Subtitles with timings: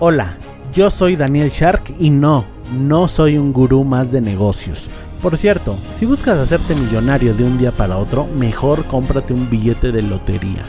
[0.00, 0.36] Hola,
[0.72, 4.88] yo soy Daniel Shark y no, no soy un gurú más de negocios.
[5.20, 9.90] Por cierto, si buscas hacerte millonario de un día para otro, mejor cómprate un billete
[9.90, 10.62] de lotería.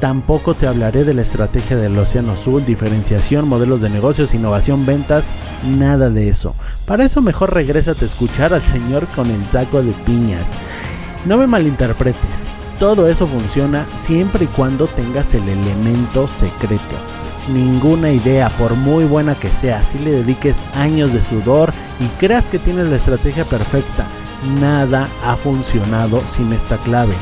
[0.00, 5.34] Tampoco te hablaré de la estrategia del Océano Azul, diferenciación, modelos de negocios, innovación, ventas,
[5.68, 6.54] nada de eso.
[6.86, 10.58] Para eso mejor regrésate a escuchar al señor con el saco de piñas.
[11.26, 16.96] No me malinterpretes, todo eso funciona siempre y cuando tengas el elemento secreto
[17.48, 22.48] ninguna idea, por muy buena que sea, si le dediques años de sudor y creas
[22.48, 24.06] que tienes la estrategia perfecta,
[24.60, 27.14] nada ha funcionado sin esta clave.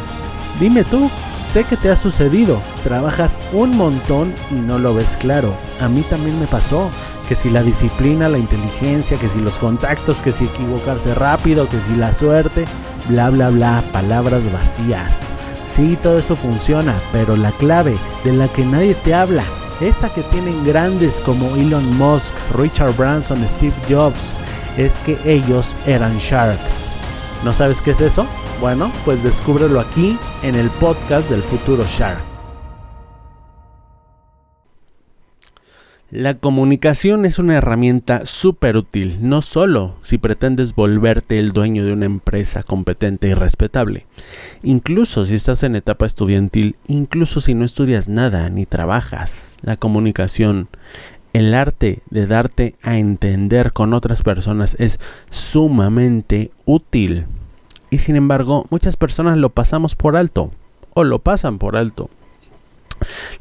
[0.59, 1.10] Dime tú,
[1.43, 5.55] sé que te ha sucedido, trabajas un montón y no lo ves claro.
[5.80, 6.91] A mí también me pasó,
[7.29, 11.80] que si la disciplina, la inteligencia, que si los contactos, que si equivocarse rápido, que
[11.80, 12.66] si la suerte,
[13.09, 15.30] bla bla bla, palabras vacías.
[15.65, 19.45] Sí, todo eso funciona, pero la clave de la que nadie te habla
[19.80, 24.35] esa que tienen grandes como Elon Musk, Richard Branson, Steve Jobs,
[24.77, 26.91] es que ellos eran sharks.
[27.45, 28.27] ¿No sabes qué es eso?
[28.60, 32.29] Bueno, pues descúbrelo aquí en el podcast del futuro Shark.
[36.11, 41.93] La comunicación es una herramienta súper útil, no solo si pretendes volverte el dueño de
[41.93, 44.07] una empresa competente y respetable,
[44.65, 49.57] incluso si estás en etapa estudiantil, incluso si no estudias nada ni trabajas.
[49.63, 50.66] La comunicación,
[51.33, 54.99] el arte de darte a entender con otras personas es
[55.31, 57.27] sumamente útil.
[57.88, 60.51] Y sin embargo, muchas personas lo pasamos por alto
[60.93, 62.11] o lo pasan por alto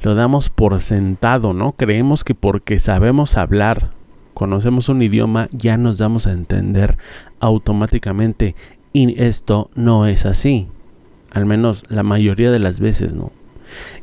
[0.02, 1.74] lo damos por sentado, ¿no?
[1.74, 3.92] Creemos que porque sabemos hablar,
[4.34, 6.98] conocemos un idioma, ya nos damos a entender
[7.40, 8.56] automáticamente.
[8.94, 10.68] Y esto no es así.
[11.32, 13.32] Al menos la mayoría de las veces, ¿no?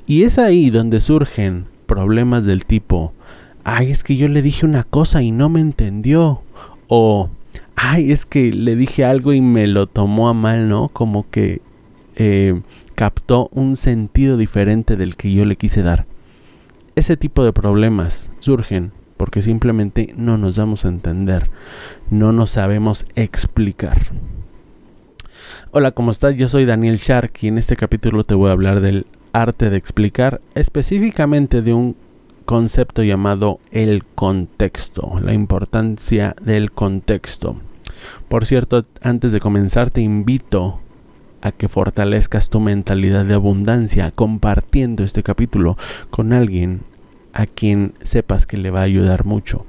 [0.06, 3.12] Y es ahí donde surgen problemas del tipo,
[3.64, 6.42] ay, es que yo le dije una cosa y no me entendió.
[6.88, 7.30] O,
[7.74, 10.88] ay, es que le dije algo y me lo tomó a mal, ¿no?
[10.88, 11.60] Como que
[12.16, 12.60] eh,
[12.94, 16.06] captó un sentido diferente del que yo le quise dar.
[16.96, 21.50] Ese tipo de problemas surgen porque simplemente no nos damos a entender,
[22.10, 23.98] no nos sabemos explicar.
[25.70, 26.36] Hola, ¿cómo estás?
[26.36, 29.76] Yo soy Daniel Shark y en este capítulo te voy a hablar del arte de
[29.76, 31.96] explicar, específicamente de un
[32.46, 37.56] concepto llamado el contexto, la importancia del contexto.
[38.28, 40.80] Por cierto, antes de comenzar te invito
[41.46, 45.76] a que fortalezcas tu mentalidad de abundancia compartiendo este capítulo
[46.10, 46.82] con alguien
[47.32, 49.66] a quien sepas que le va a ayudar mucho.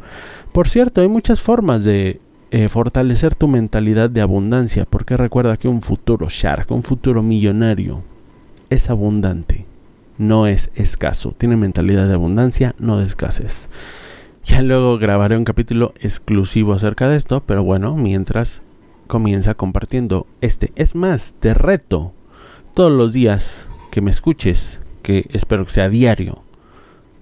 [0.52, 5.68] Por cierto, hay muchas formas de eh, fortalecer tu mentalidad de abundancia, porque recuerda que
[5.68, 8.04] un futuro shark, un futuro millonario,
[8.70, 9.66] es abundante,
[10.18, 11.34] no es escaso.
[11.38, 13.70] Tiene mentalidad de abundancia, no de escasez.
[14.46, 18.62] Ya luego grabaré un capítulo exclusivo acerca de esto, pero bueno, mientras
[19.08, 20.72] comienza compartiendo este.
[20.76, 22.14] Es más, te reto
[22.74, 26.44] todos los días que me escuches, que espero que sea diario,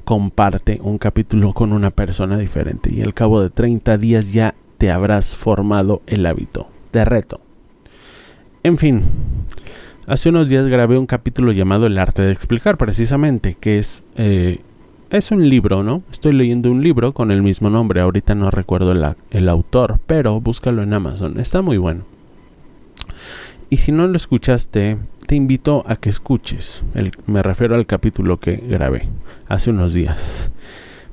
[0.03, 4.91] comparte un capítulo con una persona diferente y al cabo de 30 días ya te
[4.91, 6.67] habrás formado el hábito.
[6.91, 7.41] Te reto.
[8.63, 9.03] En fin,
[10.07, 14.61] hace unos días grabé un capítulo llamado El arte de explicar, precisamente, que es eh,
[15.09, 16.03] es un libro, ¿no?
[16.11, 18.01] Estoy leyendo un libro con el mismo nombre.
[18.01, 18.93] Ahorita no recuerdo
[19.31, 21.39] el autor, pero búscalo en Amazon.
[21.39, 22.03] Está muy bueno.
[23.69, 26.83] Y si no lo escuchaste, te invito a que escuches.
[27.25, 29.07] me refiero al capítulo que grabé
[29.47, 30.51] hace unos días.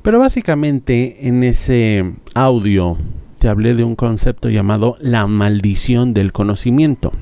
[0.03, 2.99] Pero básicamente en ese audio
[3.39, 7.13] te hablé de un concepto llamado la maldición del conocimiento.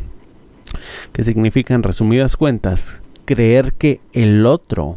[1.13, 4.97] Que significa en resumidas cuentas creer que el otro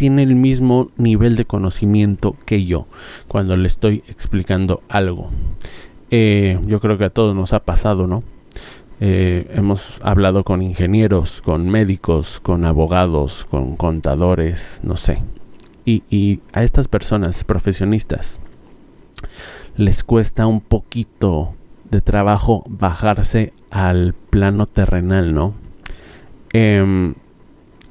[0.00, 2.86] tiene el mismo nivel de conocimiento que yo
[3.28, 5.28] cuando le estoy explicando algo.
[6.10, 8.22] Eh, yo creo que a todos nos ha pasado, ¿no?
[9.00, 15.22] Eh, hemos hablado con ingenieros, con médicos, con abogados, con contadores, no sé.
[15.84, 18.40] Y, y a estas personas profesionistas
[19.76, 21.52] les cuesta un poquito
[21.90, 25.52] de trabajo bajarse al plano terrenal, ¿no?
[26.54, 27.12] Eh,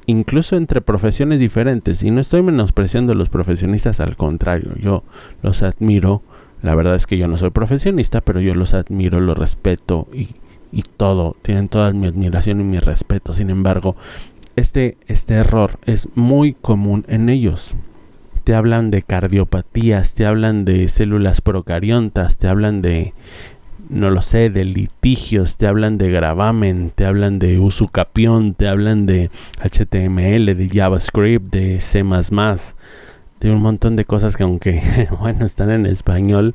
[0.10, 2.04] incluso entre profesiones diferentes.
[2.04, 5.04] Y no estoy menospreciando a los profesionistas, al contrario, yo
[5.42, 6.22] los admiro.
[6.62, 10.30] La verdad es que yo no soy profesionista, pero yo los admiro, los respeto y,
[10.72, 11.36] y todo.
[11.42, 13.34] Tienen toda mi admiración y mi respeto.
[13.34, 13.96] Sin embargo,
[14.56, 17.76] este, este error es muy común en ellos.
[18.44, 23.14] Te hablan de cardiopatías, te hablan de células procariontas, te hablan de
[23.90, 29.06] no lo sé, de litigios, te hablan de gravamen, te hablan de usucapión, te hablan
[29.06, 29.32] de
[29.62, 34.82] HTML, de JavaScript, de C++, de un montón de cosas que aunque,
[35.20, 36.54] bueno, están en español,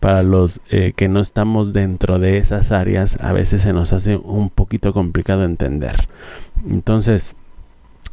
[0.00, 4.16] para los eh, que no estamos dentro de esas áreas, a veces se nos hace
[4.16, 5.96] un poquito complicado entender.
[6.68, 7.36] Entonces,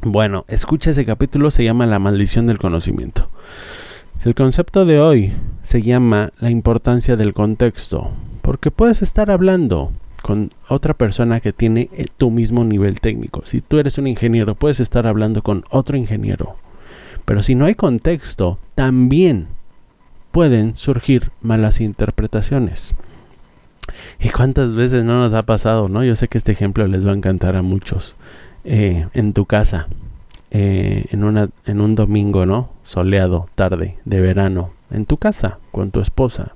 [0.02, 3.30] bueno, escucha ese capítulo, se llama La maldición del conocimiento.
[4.24, 8.12] El concepto de hoy se llama la importancia del contexto,
[8.42, 9.92] porque puedes estar hablando
[10.22, 13.42] con otra persona que tiene tu mismo nivel técnico.
[13.46, 16.56] Si tú eres un ingeniero, puedes estar hablando con otro ingeniero.
[17.26, 19.48] Pero si no hay contexto, también
[20.32, 22.96] pueden surgir malas interpretaciones.
[24.20, 26.04] ¿Y cuántas veces no nos ha pasado, no?
[26.04, 28.16] Yo sé que este ejemplo les va a encantar a muchos.
[28.64, 29.88] Eh, en tu casa,
[30.52, 32.70] eh, en, una, en un domingo, ¿no?
[32.84, 36.56] Soleado, tarde, de verano, en tu casa, con tu esposa.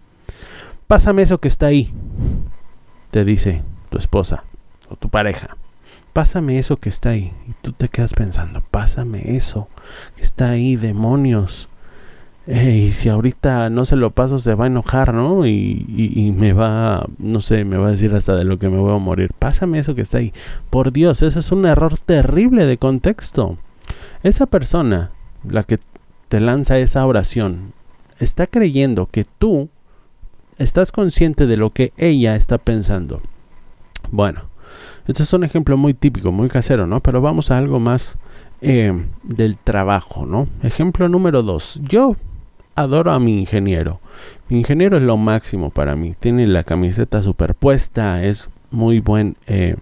[0.87, 1.93] Pásame eso que está ahí,
[3.11, 4.43] te dice tu esposa
[4.89, 5.57] o tu pareja.
[6.13, 7.33] Pásame eso que está ahí.
[7.47, 9.67] Y tú te quedas pensando, pásame eso
[10.15, 11.69] que está ahí, demonios
[12.47, 15.47] y si ahorita no se lo paso se va a enojar, ¿no?
[15.47, 18.77] Y, y, me va, no sé, me va a decir hasta de lo que me
[18.77, 19.31] voy a morir.
[19.37, 20.31] Pásame eso que está ahí.
[20.69, 23.57] Por Dios, eso es un error terrible de contexto.
[24.21, 25.11] Esa persona,
[25.49, 25.79] la que
[26.27, 27.73] te lanza esa oración,
[28.19, 29.69] está creyendo que tú
[30.57, 33.21] estás consciente de lo que ella está pensando.
[34.11, 34.49] Bueno,
[35.07, 37.01] este es un ejemplo muy típico, muy casero, ¿no?
[37.01, 38.17] Pero vamos a algo más
[38.61, 38.93] eh,
[39.23, 40.47] del trabajo, ¿no?
[40.63, 41.79] Ejemplo número dos.
[41.83, 42.15] Yo
[42.75, 43.99] adoro a mi ingeniero.
[44.49, 46.15] Mi ingeniero es lo máximo para mí.
[46.17, 49.77] Tiene la camiseta superpuesta, es muy buen, eh,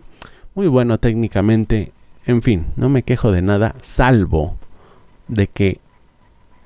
[0.55, 1.91] muy bueno técnicamente.
[2.25, 4.55] En fin, no me quejo de nada, salvo
[5.27, 5.79] de que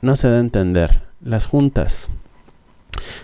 [0.01, 2.09] no se da a entender las juntas.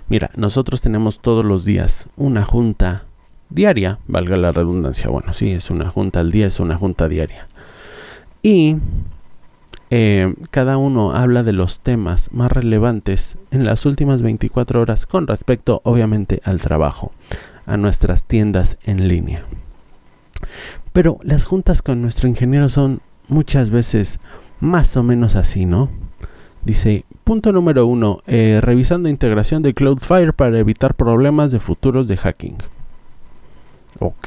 [0.10, 3.06] Mira, nosotros tenemos todos los días una junta
[3.50, 5.10] diaria, valga la redundancia.
[5.10, 7.48] Bueno, sí, es una junta al día, es una junta diaria.
[8.42, 8.78] Y
[9.90, 15.28] eh, cada uno habla de los temas más relevantes en las últimas 24 horas con
[15.28, 17.12] respecto obviamente al trabajo,
[17.66, 19.46] a nuestras tiendas en línea.
[20.94, 24.20] Pero las juntas con nuestro ingeniero son muchas veces
[24.60, 25.90] más o menos así, ¿no?
[26.66, 32.18] Dice, punto número uno, eh, revisando integración de Cloudflare para evitar problemas de futuros de
[32.18, 32.58] hacking.
[34.00, 34.26] Ok,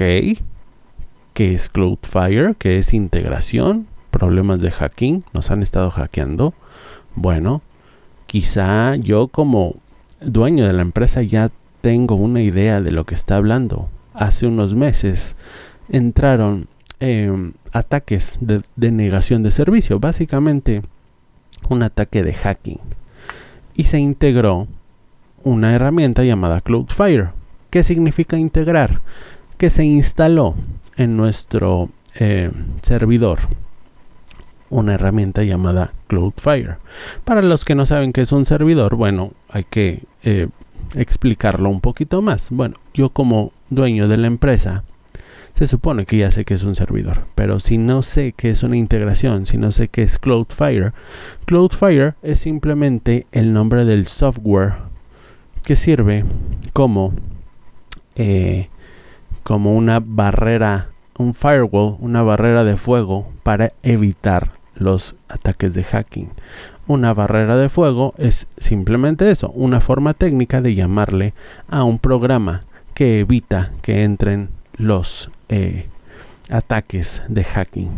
[1.33, 2.55] ¿qué es Cloudflare?
[2.59, 3.87] ¿Qué es integración?
[4.17, 6.55] problemas de hacking, nos han estado hackeando.
[7.17, 7.61] Bueno,
[8.27, 9.75] quizá yo como
[10.23, 11.51] dueño de la empresa ya
[11.83, 13.91] tengo una idea de lo que está hablando.
[14.15, 15.37] Hace unos meses
[15.91, 16.67] entraron
[16.99, 20.81] em, ataques de, de negación de servicio, básicamente
[21.69, 22.81] un ataque de hacking.
[23.75, 24.69] Y se integró
[25.43, 27.31] una herramienta llamada Cloudflare.
[27.71, 29.01] ¿Qué significa integrar?
[29.59, 30.55] Que se instaló
[30.97, 32.51] en nuestro eh,
[32.83, 33.41] servidor
[34.71, 36.79] una herramienta llamada Cloudflare.
[37.25, 40.49] Para los que no saben qué es un servidor, bueno, hay que eh,
[40.95, 42.51] explicarlo un poquito más.
[42.51, 44.85] Bueno, yo como dueño de la empresa,
[45.57, 48.63] se supone que ya sé que es un servidor, pero si no sé qué es
[48.63, 50.93] una integración, si no sé qué es Cloudflare,
[51.47, 54.75] Cloudflare es simplemente el nombre del software
[55.65, 56.27] que sirve
[56.75, 57.15] como,
[58.17, 58.69] eh,
[59.45, 66.33] como una barrera, un firewall, una barrera de fuego para evitar los ataques de hacking.
[66.87, 71.33] Una barrera de fuego es simplemente eso, una forma técnica de llamarle
[71.67, 75.89] a un programa que evita que entren los eh,
[76.51, 77.91] ataques de hacking.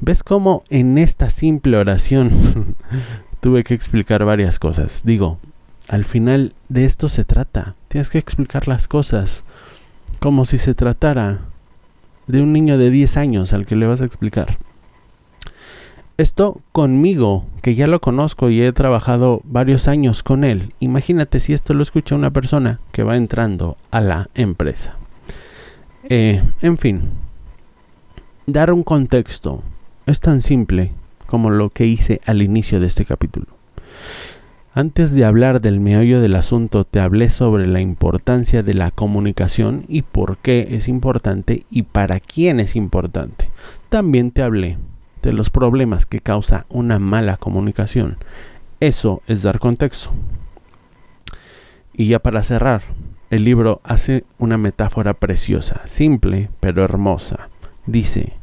[0.00, 2.76] ¿Ves cómo en esta simple oración
[3.40, 5.02] tuve que explicar varias cosas?
[5.04, 5.38] Digo,
[5.88, 7.74] al final de esto se trata.
[7.88, 9.44] Tienes que explicar las cosas
[10.20, 11.40] como si se tratara
[12.26, 14.58] de un niño de 10 años al que le vas a explicar.
[16.16, 20.74] Esto conmigo, que ya lo conozco y he trabajado varios años con él.
[20.78, 24.99] Imagínate si esto lo escucha una persona que va entrando a la empresa.
[26.04, 27.02] Eh, en fin,
[28.46, 29.62] dar un contexto
[30.06, 30.92] es tan simple
[31.26, 33.46] como lo que hice al inicio de este capítulo.
[34.72, 39.84] Antes de hablar del meollo del asunto, te hablé sobre la importancia de la comunicación
[39.88, 43.50] y por qué es importante y para quién es importante.
[43.88, 44.78] También te hablé
[45.22, 48.16] de los problemas que causa una mala comunicación.
[48.78, 50.12] Eso es dar contexto.
[51.92, 52.82] Y ya para cerrar,
[53.30, 57.48] el libro hace una metáfora preciosa, simple pero hermosa.
[57.86, 58.34] Dice,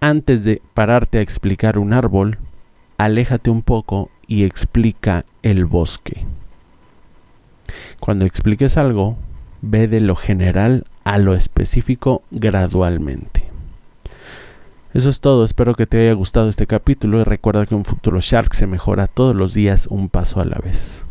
[0.00, 2.38] antes de pararte a explicar un árbol,
[2.98, 6.26] aléjate un poco y explica el bosque.
[8.00, 9.16] Cuando expliques algo,
[9.62, 13.44] ve de lo general a lo específico gradualmente.
[14.94, 18.18] Eso es todo, espero que te haya gustado este capítulo y recuerda que un futuro
[18.20, 21.06] Shark se mejora todos los días un paso a la vez.